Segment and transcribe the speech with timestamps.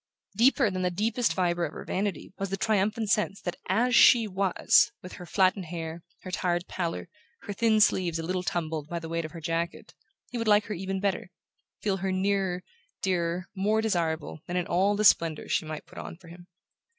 [0.35, 4.29] Deeper than the deepest fibre of her vanity was the triumphant sense that AS SHE
[4.29, 7.07] WAS, with her flattened hair, her tired pallor,
[7.43, 9.93] her thin sleeves a little tumbled by the weight of her jacket,
[10.31, 11.29] he would like her even better,
[11.83, 12.63] feel her nearer,
[13.03, 16.47] dearer, more desirable, than in all the splendours she might put on for him.